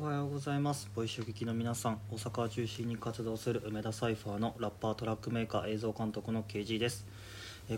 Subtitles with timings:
[0.00, 0.90] おはようございます。
[0.92, 7.06] ボイシーお聴きの皆さん大阪を中心に活動する梅田サイファーのラッパートラックメーカー映像監督の KG です。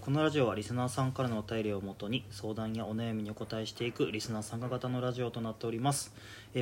[0.00, 6.12] このラジオはリスナーさんからのお便りをもとに相談やお悩みにお答えしていくリスナー参加型のラジオとなっております、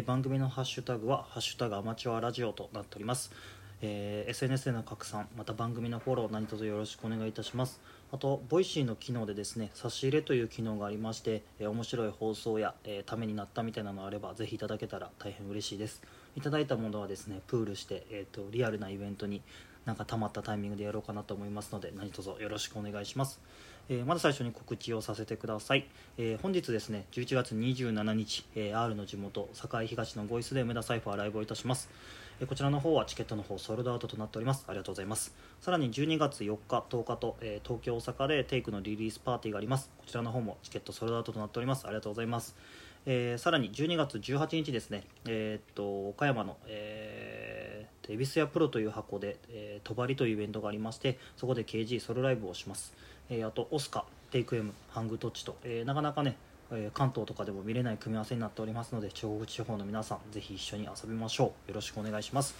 [0.05, 3.31] 番組のハッシュタグは「ハッシュタグアマチュアラジオ」となっております、
[3.83, 7.81] えー SNS での拡散また番組のフォロー何卒よろしくお願いいたします。
[8.13, 16.03] あとボイシーの機能でですね差し入れという機能がありまして、えー面白い放送や、えーためになったみたいなのあればぜひいただけたら大変嬉しいです。
[16.37, 19.43] いただいたものはですねプールして、えー、とリアルなイベントに
[19.85, 23.41] なんか溜まったタイミングでやろうかなと思いますので何卒よろしくお願いします、
[23.89, 25.87] えーまず最初に告知をさせてください、
[26.19, 31.89] えー本日ですね11月27日、えー R の地元堺東のゴイスで梅田サイファーライブをいたします。
[32.41, 34.65] えこちらの方はチケットの方ソールドアウトとなっております。
[34.67, 35.35] ありがとうございます。
[35.61, 39.91] さらに12月4日10日と、え東京大阪でテイクのリリースパーティーがあります。
[39.99, 41.87] こちらの方もチケットソールドアウトとなっております。
[41.87, 42.57] ありがとうございます。
[43.07, 47.34] えさらに12月18日ですね、えっと岡山の、えー、
[48.09, 52.93] 恵比寿屋プロという箱で、えー、帳というイベントがありましてそこで KG ソロライブをします、
[53.31, 56.37] えーあとオスカテイク M ハングトッチと、えーなかなかね
[56.73, 61.71] え関東とかでも見れない組み合わせになっておりますので中国地方の皆さんぜひ一緒に遊びましょう。
[61.71, 62.55] よろしくお願いします。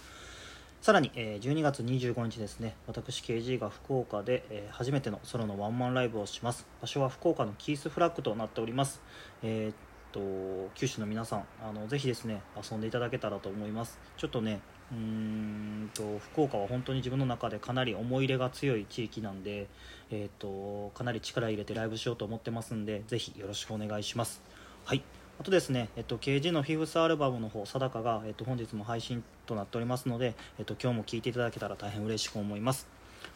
[0.81, 6.67] さらに、え12月25日ですね私 KG が福岡で、え初めてのソロのワンマンライブをします。
[6.81, 9.01] 場所は福岡のキースフラッグとなっております。
[9.41, 9.84] えー
[10.15, 13.99] と九州の皆さんあのぜひですね遊んでいただけたらと思います。
[14.17, 19.67] ちょっとねうんと福岡は本当に自分の中でかなり思い入れが強い地域なんで、
[20.11, 24.41] えーっとかなり力入れてライブしようと思ってますんでぜひよろしくお願いします。
[24.85, 25.03] はい。
[25.37, 32.87] あとですね、えっと、KG のフィフスアルバムの方、定かが、えっと、本日も配信となっておりますので、えっと、今日も聴いていただけたら大変嬉しく思います。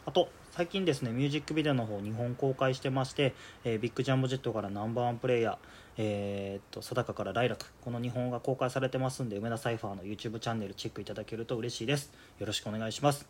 [0.05, 3.33] あと、最近ですね、ミュージックビデオの方、2本公開してまして、
[3.63, 5.57] えービッグジャンボジェットからナンバーワンプレイヤー、
[5.97, 12.11] えーっと、定かからライラク、この2本が公開されてますんで、梅田サイファーの YouTube チャンネルチェックいただけると嬉しいです。
[12.39, 13.27] よろしくお願いします。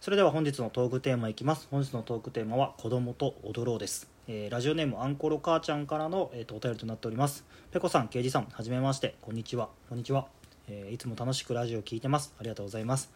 [0.00, 1.68] それでは本日のトークテーマいきます。
[1.70, 7.44] 本日のトークテーマは子供と踊ろうです、えーラジオネームアンコロ母ちゃんからの、えー、とお便りとなっております。
[7.70, 9.68] ペコさん、ケイジさん、はじめましてこんにちは。
[9.88, 10.26] こんにちは、
[10.68, 12.34] えいつも楽しくラジオを聞いてます。
[12.38, 13.12] ありがとうございます。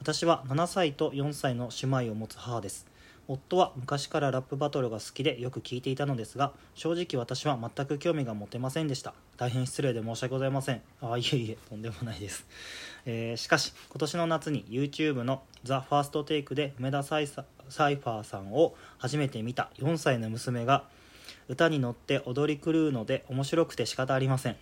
[0.00, 2.86] 私は7歳と4歳の姉妹を持つ母です。
[3.28, 9.14] 夫は昔からラップバトルが好きでよく聞いていたのですが正直私は全く興味が持てませんでした。
[9.36, 10.82] 大変失礼で申し訳ございません。
[11.00, 12.46] あいえいえとんでもないです、
[13.06, 20.84] えーしかし今年の夏に YouTube の「ザ・ファーストテイクで梅田サイササイファーさんを初めて見た4歳の娘が
[21.48, 24.56] 歌に乗って踊り狂うので面白くて仕方ありません。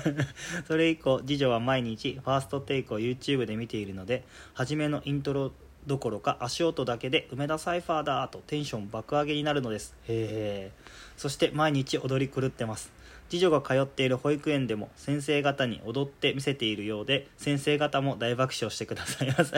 [0.66, 4.24] それ以降次女は毎日ファーストテイクを YouTube で見ているので
[4.54, 5.52] 初めのイントロ
[5.86, 9.94] どころか足音だけで梅田サイファーだとテンション爆上げになるのです。
[10.08, 12.92] へえそして毎日踊り狂ってます。
[13.32, 19.56] 次女が通っている保育園でも先生方に踊って見せているようで先生方も大爆笑してくださいませ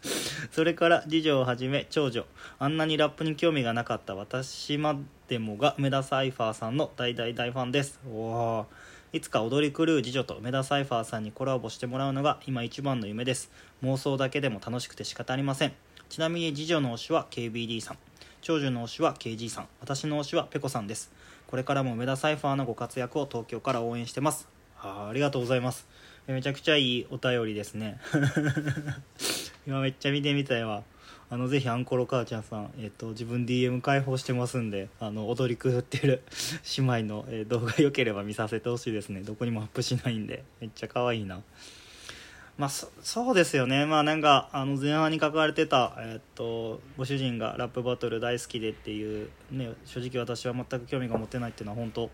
[0.50, 2.24] それから次女をはじめ長女
[2.58, 4.98] あんなにラップに興味がなかった私ま
[5.28, 8.00] でもが梅田サイファーさんの大大大ファンです。
[8.10, 8.64] おー。
[9.12, 13.50] いつか踊り狂う次女と梅田サイファーさんにコラボしてもらうのが今一番の夢です。
[13.82, 15.72] 妄想だけでも楽しくて仕方ありません。
[16.08, 17.98] ちなみに次女の推しは KBD さん。
[18.40, 19.68] 長女の推しは KG さん。
[19.80, 21.12] 私の推しはペコさんです。
[21.50, 24.46] これからも梅田サイファーのご活躍を東京から応援してます。
[24.80, 25.88] あありがとうございます。
[26.28, 27.98] めちゃくちゃいいお便りですね。
[29.66, 30.84] 今めっちゃ見てみたいわ。
[31.28, 36.22] あのぜひアンコロ母ちゃんさん、えっと自分 DM 開放してますんであの踊り狂ってる
[36.78, 39.22] 姉妹の、えー動画よければ見させてほしいですね。
[39.22, 40.44] どこにもアップしないんで。
[40.60, 41.42] めっちゃ可愛いな。
[42.60, 52.10] まあ、そうですよね、まあ、なんかあの前半に書かれてた、えっとご主人がラップバトル大好きでっていう、ね、正直私は全く興味が持てないっていうのは本当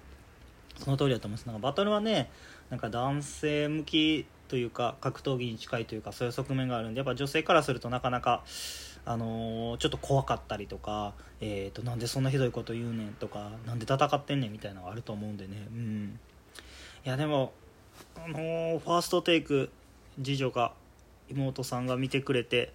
[0.79, 1.47] その通りだと思います。
[1.47, 2.31] なんかバトルはね
[2.71, 8.45] なんか男性向きというか格闘技に近いというかそういう側面があるんでやっぱ女性からするとなかなか、
[9.05, 15.67] あのーちょっと怖かったりとか、えー、となんでそんなひどいこと言うねんとかなんで戦ってんねんみたいなのがあると思うんでね。
[15.73, 16.21] うん。
[17.05, 17.53] いやでも、
[18.15, 19.71] あのーファーストテイク
[20.23, 20.73] 次女が
[21.29, 22.73] 妹さんが見てくれて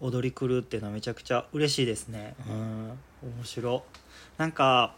[0.00, 2.34] 踊り狂うっていうのはめちゃくちゃ嬉しいですね。
[2.48, 2.98] うん。
[3.22, 3.82] 面白。
[4.38, 4.94] なんか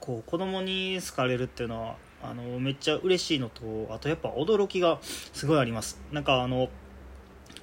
[0.00, 6.00] こう子供に好かれるっていうのはあのめっちゃ嬉しいのとあとやっぱ驚きがすごいあります。
[6.12, 6.68] なんかあの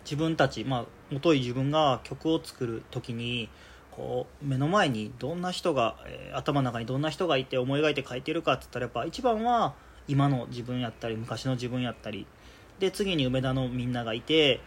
[0.03, 3.49] 自分たちまあ元い自分が曲を作る時に
[3.91, 9.73] こう目の前にどんな人が、えー頭の中にどんな人がいて思い描いて書いてるかって言ったらやっぱ一番は
[10.05, 12.27] 今の自分やったり昔の自分やったり
[12.79, 14.59] で次に梅田のみんながいて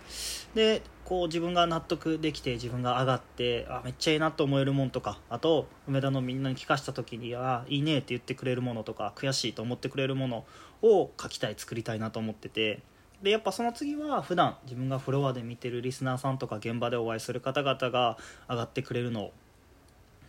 [0.54, 10.44] でこう自分が納得できて自分が上がってあめっちゃいいなと思えるもんとかあと梅田のみんなに聞かした時にあいいねって言ってくれるものとか悔しいと思ってくれるもの
[10.82, 12.80] を書きたい作りたいなと思ってて
[13.22, 18.16] でやっぱその次は普段自分がフロアで見てるリスナーさんとか現場でお会いする方々が
[18.48, 19.32] 上がってくれるの。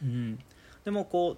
[0.01, 0.39] うん。
[0.85, 1.37] でもこ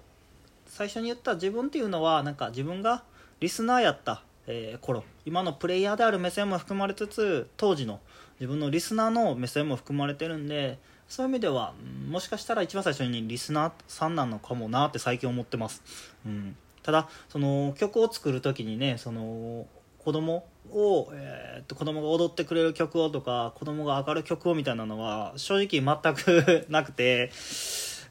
[0.66, 3.04] 最初に言った自分っていうのはなんか自分が
[3.40, 8.00] リスナーやった、えー、頃今のプレイヤーである目線も含まれつつ当時の
[8.40, 10.78] 自分のリスナーの目線も含まれてるんで
[11.08, 11.74] そういう意味では
[12.08, 15.82] もしかしたら一番最初にリスナーさんなのかもなって最近思ってます、
[16.26, 19.66] うん、ただその曲を作る時にねその
[19.98, 27.30] 子供を、えー、っと子供が踊ってくれる曲をとか子供が上がる曲をみたいなのは正直全く なくて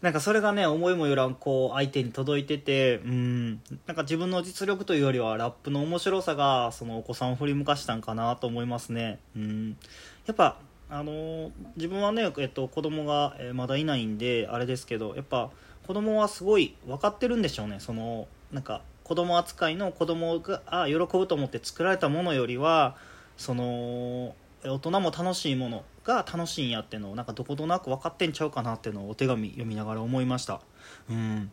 [0.02, 3.62] なんかそれがね思いもよらんこう相手に届いててうん。
[3.86, 9.20] なんか自分の実力というよりはラップの面白さがそのお子さんを振り向かしたんかなと思いますね。
[9.36, 9.78] うん。
[10.26, 10.58] やっぱ
[10.90, 15.50] あの、自分はね、えっと、子供が、まだいないんであれですけどやっぱ
[15.88, 17.80] 子供はすごい分かってるんでしょうね。
[17.80, 22.96] そのなんか子供扱いの子供が喜ぶと思って作られたものよりは
[23.38, 30.62] その大人も楽しいものが楽しいんやってのをなんかどことなく分かってんちゃうかなっていうのをお手紙読みながら思いました。
[31.10, 31.52] うん。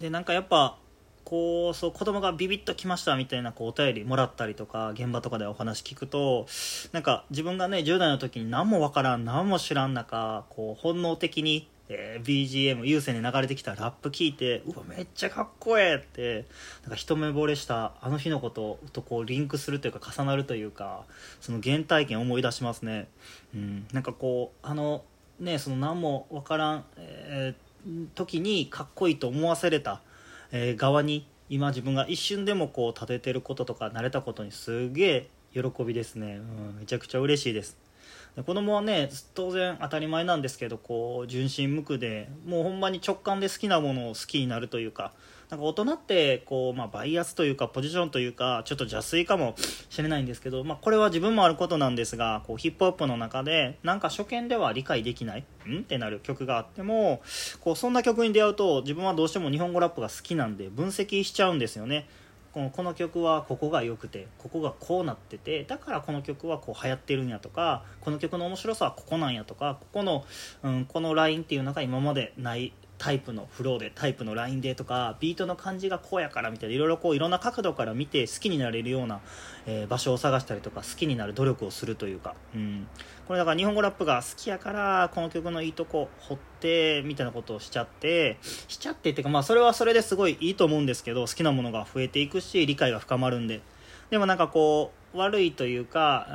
[0.00, 0.76] でなんかやっぱ
[1.24, 6.46] こうそう子供がビビッときましたみたいなこうお便りもらったりとか現場とかでお話聞くと
[6.92, 16.46] なんか自分がね10代の時に何も分からん何も知らん中こう本能的にえー、BGM 優先で流れてきたラップ聞いてうわめっちゃかっこええって
[16.82, 21.04] なんか一目惚れしたあの日のこととこうリンクするというか重なるというか
[21.40, 23.08] その原体験思い出しますね、
[23.54, 25.02] うん、なんかこうあの
[25.40, 30.02] ねその何も分からん、えー、時にかっこいいと思わせれた、
[30.52, 37.87] えー、側に今自分が一瞬でもこう立ててることとか慣れたことにすげえ喜びですね、うん、めちゃくちゃ嬉しいです。
[38.46, 45.12] 子供はね当然当たり前なんですけどこう純真無垢でもうほんまに直感で好きなものを好きになるというか
[45.50, 49.54] なんか大人ってこう、まあ、バイアスというかポジションというかちょっと邪推かも
[49.88, 55.78] しれないんですけど、まあ、これは自分もあることなんですがこうヒップホップの中でなんか初見では理解できないん？
[55.78, 57.22] ってなる曲があっても
[57.60, 62.06] こうそんな曲に出会うと自分はどうしても日本語ラップが好きなんで分析しちゃうんですよね。
[62.52, 70.24] このこの曲はここが良くてここがこうなっててだからこの曲はこう流行ってるんやとかこの曲の面白さはここなんやとかここの、
[70.62, 79.20] うん、このラインっていうのが今までないタイプのフローでタイプのラインでとかビートの感じがこうやからみたいないろいろこういろんな角度から見て好きになれるような、
[79.66, 82.88] えー、場所を探したりとか好きになる努力をするというか、うん、
[83.26, 93.60] これだから日本語ラップが好きやからこの曲のいいとこ掘ってみたいなことをしちゃってしちゃってっていうかまあそれはそれですごいいいと思うんですけど好きなものが増えていくし理解が深まるんで。
[94.10, 96.34] でもなんかこう悪いというかう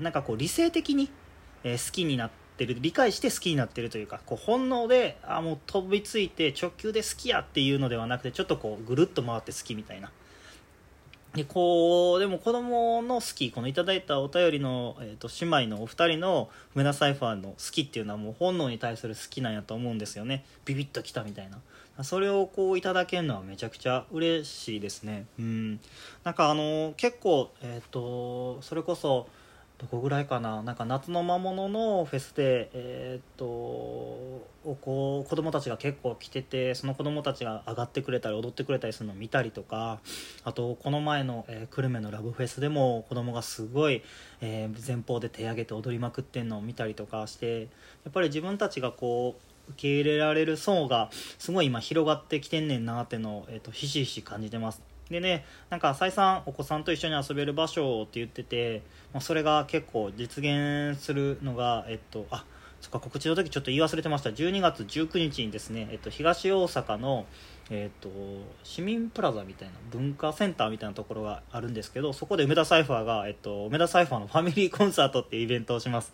[0.00, 1.10] んなんかこう理性的に、
[1.62, 10.10] えー、好きになってってる理解して好きになってるというかこう本能であもう飛びついて直球で好きやっていうのではなくてちょっとこうぐるっと回って好きみたいな。
[11.34, 20.44] でこうでも子供の好きこのいただいたお便りの、えーと、姉妹のお二人の梅田サイファーの好きっていうのはもう本能に対する好きなんやと思うんですよね。
[20.64, 21.58] ビビッときたみたいな。
[22.04, 25.26] それをこういただけるのはめちゃくちゃ嬉しいですね。
[25.40, 25.80] うん。
[26.22, 29.26] なんかあの結構えっ、ー、とそれこそ
[29.76, 30.62] どこぐらいかな？
[30.62, 33.44] なんか夏の魔物のフェスで、えー、っと
[34.80, 39.98] こう子供たちが結構来ててその子供たちが上がってくれたり踊ってくれたりするのを見たりとか
[40.44, 44.02] あとこの前の、えー、久留米のラブフェスでも子供がすごい、
[44.40, 47.66] えー、前方で手上げて踊りまくってんのを見たりとかしてや
[48.10, 49.34] っぱり自分たちがこ
[49.68, 54.93] う受け入れられる層がすごい今広がってきてんねんなってのを、えーとひしひし感じてます。
[55.10, 58.82] でねなんか再三お子さんと一緒に遊べる場所って言ってて、
[59.12, 62.44] まあ、それが結構実現するのがえっとあ
[62.84, 64.28] そっか告知の時ちょっと言い忘れてました。
[64.28, 67.24] 12月19日にですね、えっと、東大阪の、
[67.70, 68.10] えっと、
[68.62, 76.12] 市民プラザみたいな文化センターみたいなところがあるんですけどそこで梅田サイファーが、えっと、梅田サイファーのファミリーコンサートっていうイベントをします。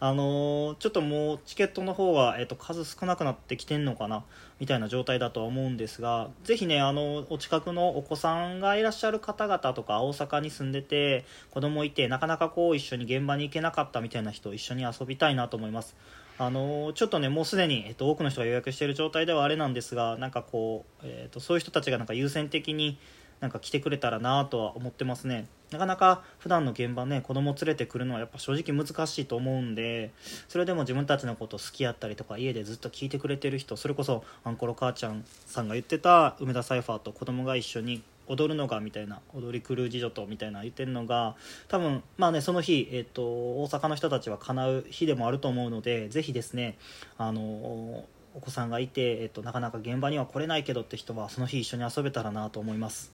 [0.00, 4.24] あのー、ちょっともうチケットの方が、えーと、数少なくなってきてんのかな
[4.60, 15.96] みたいな状態だとは思うんですがぜひねあのお近くのお子さんがいらっしゃる方々とか大阪に住んでて子供いてなかなかこう一緒に現場に行けなかったみたいな人一緒に遊びたいなと思います。
[16.36, 22.98] あの、ちょっとねもうすでに、えっと、多くの人が予約している状態ではあれなんですがなんかこう、えっと、そういう人たちがなんか優先的に
[23.40, 25.46] なんか来てくれたらなとは思ってますね。
[25.74, 30.12] なかなか普段の現場ね子供連れてくるのはやっぱ正直難しいと思うんで
[30.48, 41.34] それでも自分たちのこと好きやったりとか家でずっと聞いてくれてる人それこそあんころ母ちゃんさんが言ってた梅田サイファーと子供が一緒に踊るのがみたいな踊り狂う次女とみたいな言ってるのが
[41.68, 46.78] 多分まあねその日、えーと、大阪の人たちは叶う日でもあると思うのでぜひですね
[47.18, 53.13] あのお子さんがいて、えーとなかなか現場には来れないけどって人はその日一緒に遊べたらなと思います。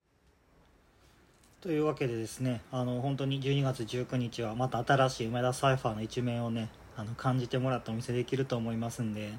[1.60, 9.30] というわけでですねあの本当に12月19日はまた新しい梅田サイファーの一面をねあの感じてもらってお見せできると思いますんで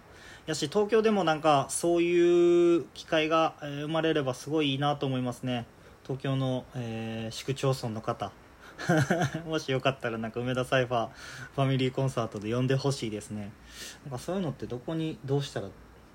[0.45, 5.65] やし東京でもなんかそういう機会が生まれればすごいいいなと思いますね。
[6.03, 8.31] 東京の、えー市区町村の方。
[9.45, 11.09] もしよかったらなんか梅田サイファー
[11.53, 13.51] ファミリーコンサートで呼んでほしいですね。
[14.05, 15.67] なんかそういうのってどこにどうしたら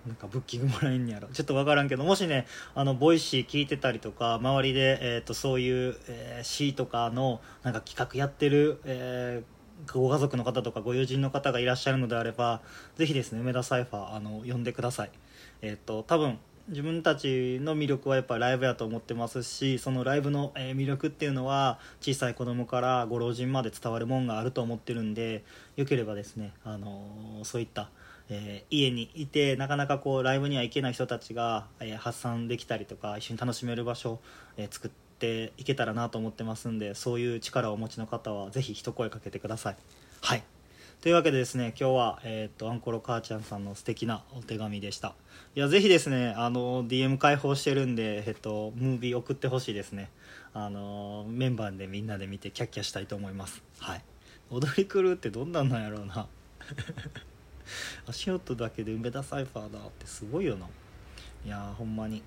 [0.06, 1.28] なんかブッキングもらえんやろ。
[1.28, 9.56] ちょっと分からんけどもしねあのボイシー聞いてたりとか周りで、えー、とそういう、えー、C とかのなんか企画やってる、えー
[9.92, 12.62] ご家族の方とかご友人の方がいらっしゃるのであれば
[12.96, 15.10] ぜひですね梅田サイファーあの呼んでください。
[15.60, 25.44] えっ、と多分自分たちの魅力はやっぱライブやと思ってますしそのライブの、魅力っていうのは小さい子供からご老人まで伝わるもんがあると思ってるんで
[25.76, 27.06] よければですね、あの
[27.44, 27.90] そういった、
[28.28, 34.18] えー家にいてなかなかこうライブには行けない人たちが、えー発散できたりとか一緒に楽しめる場所、
[34.56, 39.76] えー作っていけたらなと思ってますんでそういう力をお持ちの方はぜひ一声かけてください。
[40.20, 40.55] はい
[41.02, 45.14] というわけでですね今日は、えー、とアンコロ母ちゃんさんの素敵なお手紙でした。
[45.54, 50.10] いやぜひですねあの DM 開放してるんで、えっと、ムービー送ってほしいですね。
[50.52, 53.62] あのメンバーでみんなで見てキャッキャしたいと思います。
[53.78, 54.04] はい。
[54.50, 56.26] 踊り狂うってどんなんなんやろうな。
[58.08, 60.66] 足音だけで梅田サイファーだってすごいよな。
[61.44, 62.22] いやほんまに。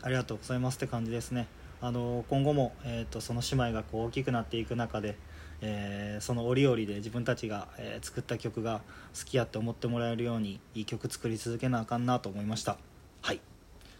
[0.00, 1.48] ありがとうございますって感じですね。
[1.82, 5.16] あの今後も、えー、とその姉妹がこう大きくなっていく中で、
[5.60, 8.80] えーその折々で自分たちが、え作った曲が
[9.18, 12.78] 好きやって思ってもらえるようにいい曲作り続けなあかんなと思いました。
[13.22, 13.40] はい。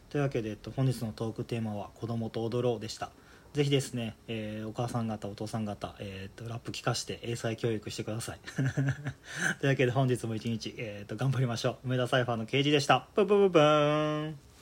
[0.08, 3.10] というわけで、えっと、本日のトークテーマは「子供と踊ろう」でした。
[3.52, 8.38] ぜひですね、えーお母さん方お父さん方、えー、とラップ聞かして英才教育してください。
[9.60, 11.86] というわけで本日も一日、えー、と頑張りましょう。
[11.86, 13.08] 梅田サイファーの刑事でした。
[13.14, 14.55] ブブブブーン。